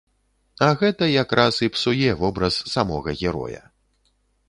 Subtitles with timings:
[0.67, 3.63] А гэта якраз і псуе вобраз самога героя.